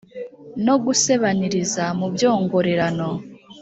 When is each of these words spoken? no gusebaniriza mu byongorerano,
no 0.65 0.75
gusebaniriza 0.83 1.83
mu 1.99 2.07
byongorerano, 2.13 3.07